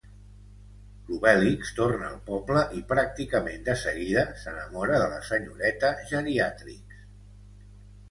L'Obèlix 1.09 1.69
torna 1.81 2.07
al 2.07 2.15
poble 2.31 2.65
i 2.79 2.83
pràcticament 2.93 3.69
de 3.69 3.77
seguida 3.85 4.27
s'enamora 4.43 5.01
de 5.05 5.15
la 5.15 5.23
senyoreta 5.31 5.97
Geriàtrix. 6.13 7.03